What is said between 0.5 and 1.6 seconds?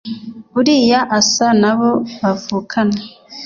Uriya asa